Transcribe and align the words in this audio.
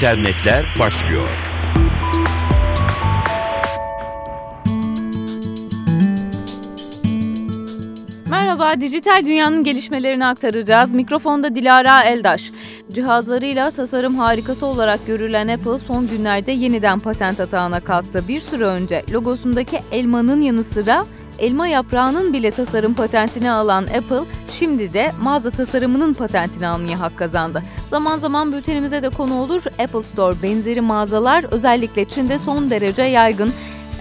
internetler 0.00 0.66
başlıyor. 0.78 1.28
Merhaba, 8.30 8.80
dijital 8.80 9.26
dünyanın 9.26 9.64
gelişmelerini 9.64 10.26
aktaracağız. 10.26 10.92
Mikrofonda 10.92 11.54
Dilara 11.54 12.04
Eldaş. 12.04 12.50
Cihazlarıyla 12.92 13.70
tasarım 13.70 14.14
harikası 14.14 14.66
olarak 14.66 15.06
görülen 15.06 15.48
Apple 15.48 15.78
son 15.78 16.06
günlerde 16.06 16.52
yeniden 16.52 16.98
patent 16.98 17.40
atağına 17.40 17.80
kalktı. 17.80 18.24
Bir 18.28 18.40
süre 18.40 18.64
önce 18.64 19.02
logosundaki 19.12 19.78
elmanın 19.92 20.40
yanı 20.40 20.64
sıra 20.64 21.04
elma 21.40 21.66
yaprağının 21.66 22.32
bile 22.32 22.50
tasarım 22.50 22.94
patentini 22.94 23.50
alan 23.50 23.82
Apple, 23.82 24.24
şimdi 24.50 24.92
de 24.92 25.12
mağaza 25.20 25.50
tasarımının 25.50 26.12
patentini 26.12 26.66
almaya 26.66 27.00
hak 27.00 27.16
kazandı. 27.16 27.62
Zaman 27.88 28.18
zaman 28.18 28.52
bültenimize 28.52 29.02
de 29.02 29.08
konu 29.08 29.40
olur, 29.40 29.62
Apple 29.78 30.02
Store 30.02 30.42
benzeri 30.42 30.80
mağazalar 30.80 31.44
özellikle 31.50 32.04
Çin'de 32.04 32.38
son 32.38 32.70
derece 32.70 33.02
yaygın. 33.02 33.52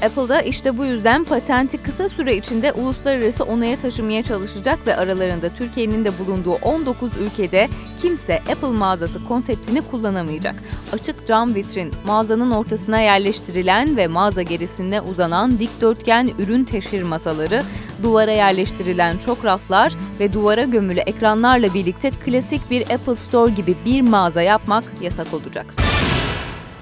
Apple'da 0.06 0.42
işte 0.42 0.78
bu 0.78 0.86
yüzden 0.86 1.24
patenti 1.24 1.78
kısa 1.78 2.10
süre 2.10 2.38
içinde 2.38 2.74
uluslararası 2.74 3.44
onaya 3.44 3.78
taşımaya 3.78 4.24
çalışacak 4.24 4.80
ve 4.88 4.96
aralarında 4.96 5.50
Türkiye'nin 5.50 6.06
de 6.06 6.12
bulunduğu 6.20 6.54
19 6.54 7.18
ülkede 7.18 7.70
kimse 8.02 8.36
Apple 8.52 8.68
mağazası 8.68 9.28
konseptini 9.28 9.82
kullanamayacak. 9.82 10.56
Açık 10.94 11.28
cam 11.28 11.56
vitrin, 11.56 11.94
mağazanın 12.06 12.52
ortasına 12.52 13.00
yerleştirilen 13.00 13.98
ve 13.98 14.08
mağaza 14.08 14.42
gerisinde 14.42 15.02
uzanan 15.02 15.60
dikdörtgen 15.60 16.30
ürün 16.40 16.64
teşhir 16.64 17.04
masaları, 17.04 17.64
duvara 18.04 18.32
yerleştirilen 18.32 19.18
çok 19.26 19.46
raflar 19.46 19.94
ve 20.20 20.34
duvara 20.34 20.64
gömülü 20.64 21.00
ekranlarla 21.00 21.74
birlikte 21.74 22.10
klasik 22.10 22.72
bir 22.72 22.82
Apple 22.82 23.16
Store 23.16 23.52
gibi 23.52 23.76
bir 23.86 24.02
mağaza 24.02 24.42
yapmak 24.42 24.84
yasak 25.02 25.34
olacak. 25.34 25.66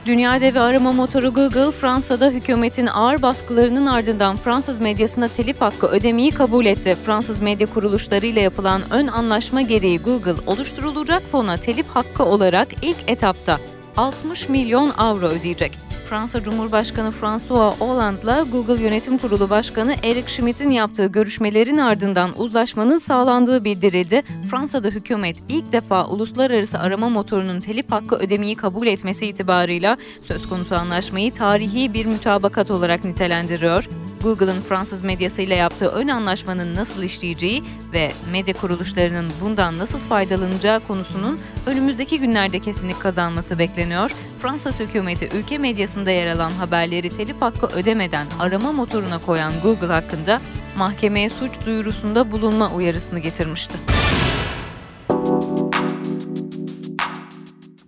Dünya 0.08 0.42
devi 0.42 0.60
arama 0.60 0.92
motoru 0.92 1.34
Google, 1.34 1.72
Fransa'da 1.72 2.30
hükümetin 2.30 2.88
ağır 2.88 3.22
baskılarının 3.22 3.86
ardından 3.86 4.36
Fransız 4.36 4.80
medyasına 4.80 5.28
telif 5.28 5.62
hakkı 5.62 5.88
ödemeyi 5.88 6.32
kabul 6.32 6.66
etti. 6.66 6.96
Fransız 7.06 7.42
medya 7.42 7.68
kuruluşlarıyla 7.68 8.42
yapılan 8.42 8.82
ön 8.92 9.08
anlaşma 9.08 9.62
gereği 9.62 10.00
Google, 10.00 10.42
oluşturulacak 10.46 11.24
fona 11.32 11.58
telif 11.58 11.88
hakkı 11.88 12.26
olarak 12.26 12.68
ilk 12.82 12.98
etapta 13.08 13.58
60 13.98 14.50
milyon 14.50 14.92
avro 14.98 15.28
ödeyecek. 15.28 15.87
Fransa 16.10 16.44
Cumhurbaşkanı 16.44 17.12
François 17.12 17.80
Hollande'la 17.80 18.46
Google 18.52 18.84
Yönetim 18.84 19.18
Kurulu 19.18 19.50
Başkanı 19.50 19.96
Eric 20.04 20.30
Schmidt'in 20.30 20.72
yaptığı 20.72 21.06
görüşmelerin 21.06 21.78
ardından 21.78 22.30
uzlaşmanın 22.38 23.00
sağlandığı 23.00 23.64
bildirildi. 23.64 24.24
Fransa'da 24.52 24.88
hükümet 24.88 25.38
ilk 25.50 25.72
defa 25.72 26.08
uluslararası 26.08 26.80
arama 26.80 27.10
motorunun 27.10 27.60
telif 27.60 27.92
hakkı 27.92 28.16
ödemeyi 28.16 28.56
kabul 28.56 28.88
etmesi 28.88 29.28
itibarıyla 29.28 29.98
söz 30.28 30.50
konusu 30.50 30.76
anlaşmayı 30.76 31.34
tarihi 31.34 31.94
bir 31.94 32.06
mütabakat 32.06 32.72
olarak 32.72 33.06
nitelendiriyor. 33.06 33.90
Google'ın 34.24 34.62
Fransız 34.62 35.04
medyasıyla 35.04 35.56
yaptığı 35.56 35.88
ön 35.88 36.08
anlaşmanın 36.08 36.76
nasıl 36.76 37.04
işleyeceği 37.04 37.64
ve 37.94 38.12
medya 38.32 38.54
kuruluşlarının 38.54 39.26
bundan 39.42 39.78
nasıl 39.78 40.00
faydalanacağı 40.00 40.80
konusunun 40.80 41.40
önümüzdeki 41.66 42.20
günlerde 42.20 42.60
kesinlik 42.60 43.02
kazanması 43.02 43.60
bekleniyor. 43.60 44.12
Fransız 44.42 44.80
hükümeti 44.80 45.30
ülke 45.38 45.58
medyasında 45.58 46.12
yer 46.12 46.28
alan 46.36 46.52
haberleri 46.52 47.10
telif 47.10 47.42
hakkı 47.42 47.68
ödemeden 47.68 48.28
arama 48.40 48.72
motoruna 48.72 49.18
koyan 49.26 49.54
Google 49.64 49.88
hakkında 49.88 50.42
mahkemeye 50.78 51.30
suç 51.30 51.52
duyurusunda 51.66 52.32
bulunma 52.32 52.72
uyarısını 52.72 53.20
getirmişti. 53.20 53.78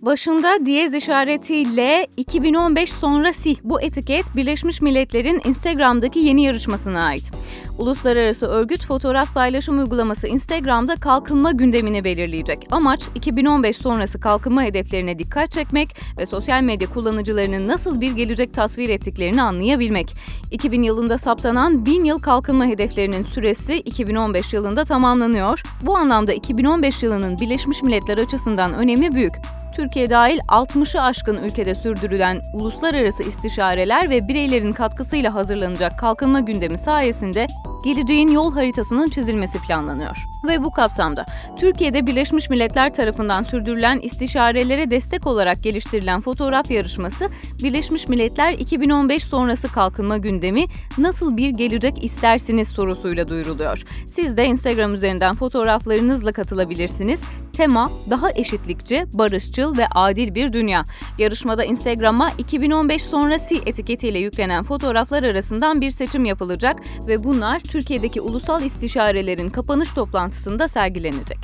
Başında 0.02 0.66
diyez 0.66 0.94
işaretiyle 0.94 2.06
2015 2.16 2.92
sonrası 2.92 3.50
bu 3.64 3.80
etiket 3.80 4.36
Birleşmiş 4.36 4.80
Milletler'in 4.80 5.40
Instagram'daki 5.44 6.18
yeni 6.18 6.44
yarışmasına 6.44 7.02
ait. 7.02 7.32
Uluslararası 7.78 8.46
örgüt 8.46 8.86
fotoğraf 8.86 9.34
paylaşım 9.34 9.78
uygulaması 9.78 10.28
Instagram'da 10.28 10.96
kalkınma 10.96 11.52
gündemini 11.52 12.04
belirleyecek. 12.04 12.66
Amaç 12.70 13.02
2015 13.14 13.76
sonrası 13.76 14.20
kalkınma 14.20 14.62
hedeflerine 14.62 15.18
dikkat 15.18 15.50
çekmek 15.50 15.96
ve 16.18 16.26
sosyal 16.26 16.62
medya 16.62 16.90
kullanıcılarının 16.90 17.68
nasıl 17.68 18.00
bir 18.00 18.12
gelecek 18.12 18.54
tasvir 18.54 18.88
ettiklerini 18.88 19.42
anlayabilmek. 19.42 20.14
2000 20.50 20.82
yılında 20.82 21.18
saptanan 21.18 21.86
1000 21.86 22.04
yıl 22.04 22.18
kalkınma 22.18 22.66
hedeflerinin 22.66 23.22
süresi 23.22 23.74
2015 23.76 24.54
yılında 24.54 24.84
tamamlanıyor. 24.84 25.62
Bu 25.82 25.96
anlamda 25.96 26.32
2015 26.32 27.02
yılının 27.02 27.40
Birleşmiş 27.40 27.82
Milletler 27.82 28.18
açısından 28.18 28.74
önemi 28.74 29.14
büyük. 29.14 29.59
Türkiye 29.80 30.10
dahil 30.10 30.38
60'ı 30.38 31.02
aşkın 31.02 31.36
ülkede 31.36 31.74
sürdürülen 31.74 32.42
uluslararası 32.52 33.22
istişareler 33.22 34.10
ve 34.10 34.28
bireylerin 34.28 34.72
katkısıyla 34.72 35.34
hazırlanacak 35.34 35.98
kalkınma 35.98 36.40
gündemi 36.40 36.78
sayesinde 36.78 37.46
geleceğin 37.84 38.28
yol 38.28 38.52
haritasının 38.52 39.08
çizilmesi 39.08 39.58
planlanıyor. 39.58 40.16
Ve 40.48 40.64
bu 40.64 40.70
kapsamda 40.70 41.26
Türkiye'de 41.56 42.06
Birleşmiş 42.06 42.50
Milletler 42.50 42.94
tarafından 42.94 43.42
sürdürülen 43.42 43.98
istişarelere 44.00 44.90
destek 44.90 45.26
olarak 45.26 45.62
geliştirilen 45.62 46.20
fotoğraf 46.20 46.70
yarışması 46.70 47.28
Birleşmiş 47.62 48.08
Milletler 48.08 48.52
2015 48.52 49.24
sonrası 49.24 49.72
kalkınma 49.72 50.16
gündemi 50.16 50.64
nasıl 50.98 51.36
bir 51.36 51.50
gelecek 51.50 52.04
istersiniz 52.04 52.68
sorusuyla 52.68 53.28
duyuruluyor. 53.28 53.82
Siz 54.06 54.36
de 54.36 54.46
Instagram 54.46 54.94
üzerinden 54.94 55.34
fotoğraflarınızla 55.34 56.32
katılabilirsiniz. 56.32 57.24
Tema 57.60 57.90
daha 58.10 58.30
eşitlikçi, 58.30 59.04
barışçıl 59.12 59.76
ve 59.76 59.86
adil 59.94 60.34
bir 60.34 60.52
dünya. 60.52 60.84
Yarışmada 61.18 61.64
Instagram'a 61.64 62.30
2015 62.38 63.02
sonrası 63.02 63.54
etiketiyle 63.66 64.18
yüklenen 64.18 64.64
fotoğraflar 64.64 65.22
arasından 65.22 65.80
bir 65.80 65.90
seçim 65.90 66.24
yapılacak 66.24 66.76
ve 67.06 67.24
bunlar 67.24 67.60
Türkiye'deki 67.60 68.20
ulusal 68.20 68.62
istişarelerin 68.62 69.48
kapanış 69.48 69.92
toplantısında 69.92 70.68
sergilenecek. 70.68 71.38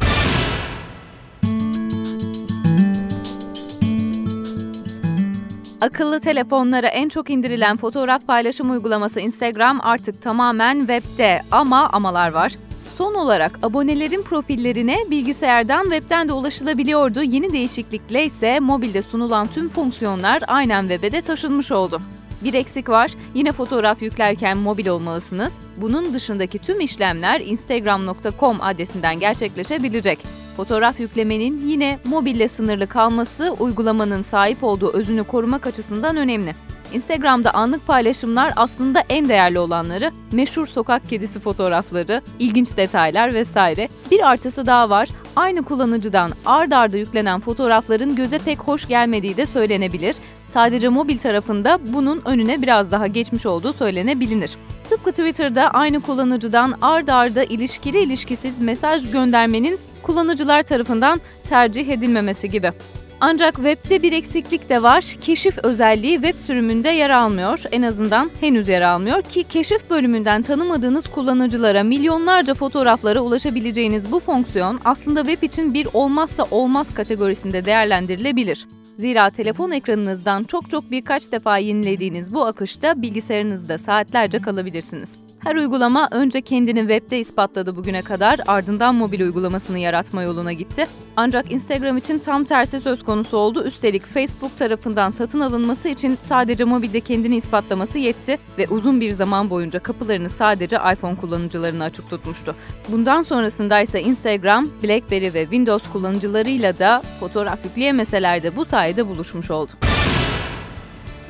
Akıllı 5.80 6.20
telefonlara 6.20 6.88
en 6.88 7.08
çok 7.08 7.30
indirilen 7.30 7.76
fotoğraf 7.76 8.26
paylaşım 8.26 8.70
uygulaması 8.70 9.20
Instagram 9.20 9.80
artık 9.82 10.22
tamamen 10.22 10.78
webde 10.78 11.42
ama 11.50 11.88
amalar 11.88 12.32
var. 12.32 12.52
Son 12.96 13.14
olarak 13.14 13.58
abonelerin 13.62 14.22
profillerine 14.22 14.96
bilgisayardan 15.10 15.82
webten 15.82 16.28
de 16.28 16.32
ulaşılabiliyordu. 16.32 17.22
Yeni 17.22 17.52
değişiklikle 17.52 18.24
ise 18.24 18.60
mobilde 18.60 19.02
sunulan 19.02 19.46
tüm 19.46 19.68
fonksiyonlar 19.68 20.42
aynen 20.46 20.80
web'e 20.80 21.12
de 21.12 21.20
taşınmış 21.20 21.72
oldu. 21.72 22.00
Bir 22.44 22.54
eksik 22.54 22.88
var. 22.88 23.10
Yine 23.34 23.52
fotoğraf 23.52 24.02
yüklerken 24.02 24.58
mobil 24.58 24.86
olmalısınız. 24.86 25.54
Bunun 25.76 26.14
dışındaki 26.14 26.58
tüm 26.58 26.80
işlemler 26.80 27.40
instagram.com 27.40 28.56
adresinden 28.60 29.20
gerçekleşebilecek. 29.20 30.18
Fotoğraf 30.56 31.00
yüklemenin 31.00 31.68
yine 31.68 31.98
mobille 32.04 32.48
sınırlı 32.48 32.86
kalması 32.86 33.56
uygulamanın 33.58 34.22
sahip 34.22 34.64
olduğu 34.64 34.92
özünü 34.92 35.24
korumak 35.24 35.66
açısından 35.66 36.16
önemli. 36.16 36.54
Instagram'da 36.92 37.50
anlık 37.50 37.86
paylaşımlar 37.86 38.52
aslında 38.56 39.02
en 39.08 39.28
değerli 39.28 39.58
olanları, 39.58 40.10
meşhur 40.32 40.66
sokak 40.66 41.08
kedisi 41.08 41.40
fotoğrafları, 41.40 42.22
ilginç 42.38 42.76
detaylar 42.76 43.34
vesaire. 43.34 43.88
Bir 44.10 44.28
artısı 44.28 44.66
daha 44.66 44.90
var. 44.90 45.08
Aynı 45.36 45.62
kullanıcıdan 45.62 46.32
ard 46.46 46.72
arda 46.72 46.96
yüklenen 46.96 47.40
fotoğrafların 47.40 48.16
göze 48.16 48.38
pek 48.38 48.58
hoş 48.58 48.88
gelmediği 48.88 49.36
de 49.36 49.46
söylenebilir. 49.46 50.16
Sadece 50.48 50.88
mobil 50.88 51.18
tarafında 51.18 51.78
bunun 51.86 52.22
önüne 52.24 52.62
biraz 52.62 52.90
daha 52.90 53.06
geçmiş 53.06 53.46
olduğu 53.46 53.72
söylenebilir. 53.72 54.56
Tıpkı 54.96 55.10
Twitter'da 55.10 55.70
aynı 55.70 56.00
kullanıcıdan 56.00 56.74
ard 56.82 57.08
arda 57.08 57.44
ilişkili 57.44 58.02
ilişkisiz 58.02 58.60
mesaj 58.60 59.10
göndermenin 59.10 59.78
kullanıcılar 60.02 60.62
tarafından 60.62 61.20
tercih 61.48 61.88
edilmemesi 61.88 62.48
gibi. 62.48 62.72
Ancak 63.20 63.54
webde 63.54 64.02
bir 64.02 64.12
eksiklik 64.12 64.68
de 64.68 64.82
var. 64.82 65.16
Keşif 65.20 65.58
özelliği 65.58 66.14
web 66.14 66.38
sürümünde 66.38 66.88
yer 66.88 67.10
almıyor. 67.10 67.62
En 67.72 67.82
azından 67.82 68.30
henüz 68.40 68.68
yer 68.68 68.82
almıyor 68.82 69.22
ki 69.22 69.44
keşif 69.44 69.90
bölümünden 69.90 70.42
tanımadığınız 70.42 71.04
kullanıcılara 71.08 71.82
milyonlarca 71.82 72.54
fotoğraflara 72.54 73.20
ulaşabileceğiniz 73.20 74.12
bu 74.12 74.20
fonksiyon 74.20 74.80
aslında 74.84 75.24
web 75.24 75.42
için 75.42 75.74
bir 75.74 75.88
olmazsa 75.92 76.46
olmaz 76.50 76.94
kategorisinde 76.94 77.64
değerlendirilebilir. 77.64 78.66
Zira 78.98 79.30
telefon 79.30 79.70
ekranınızdan 79.70 80.44
çok 80.44 80.70
çok 80.70 80.90
birkaç 80.90 81.32
defa 81.32 81.58
yenilediğiniz 81.58 82.34
bu 82.34 82.46
akışta 82.46 83.02
bilgisayarınızda 83.02 83.78
saatlerce 83.78 84.38
kalabilirsiniz. 84.38 85.25
Her 85.46 85.56
uygulama 85.56 86.08
önce 86.10 86.40
kendini 86.40 86.80
webde 86.80 87.18
ispatladı 87.18 87.76
bugüne 87.76 88.02
kadar 88.02 88.40
ardından 88.46 88.94
mobil 88.94 89.20
uygulamasını 89.20 89.78
yaratma 89.78 90.22
yoluna 90.22 90.52
gitti. 90.52 90.86
Ancak 91.16 91.52
Instagram 91.52 91.96
için 91.96 92.18
tam 92.18 92.44
tersi 92.44 92.80
söz 92.80 93.04
konusu 93.04 93.36
oldu. 93.36 93.64
Üstelik 93.64 94.06
Facebook 94.06 94.58
tarafından 94.58 95.10
satın 95.10 95.40
alınması 95.40 95.88
için 95.88 96.18
sadece 96.20 96.64
mobilde 96.64 97.00
kendini 97.00 97.36
ispatlaması 97.36 97.98
yetti 97.98 98.38
ve 98.58 98.66
uzun 98.70 99.00
bir 99.00 99.10
zaman 99.10 99.50
boyunca 99.50 99.78
kapılarını 99.78 100.30
sadece 100.30 100.76
iPhone 100.92 101.16
kullanıcılarına 101.16 101.84
açık 101.84 102.10
tutmuştu. 102.10 102.54
Bundan 102.88 103.22
sonrasında 103.22 103.80
ise 103.80 104.02
Instagram, 104.02 104.66
BlackBerry 104.82 105.34
ve 105.34 105.42
Windows 105.42 105.92
kullanıcılarıyla 105.92 106.78
da 106.78 107.02
fotoğraf 107.20 107.64
yükleyemeseler 107.64 108.42
de 108.42 108.56
bu 108.56 108.64
sayede 108.64 109.08
buluşmuş 109.08 109.50
oldu. 109.50 109.72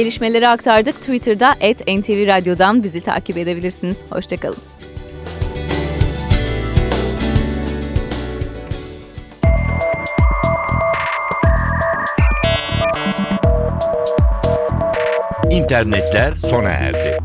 Gelişmeleri 0.00 0.48
aktardık. 0.48 0.94
Twitter'da 0.94 1.54
@ntv 1.86 2.26
Radyo'dan 2.26 2.82
bizi 2.82 3.00
takip 3.00 3.36
edebilirsiniz. 3.36 3.98
Hoşçakalın. 4.10 4.56
İnternetler 15.50 16.34
sona 16.34 16.70
erdi. 16.70 17.19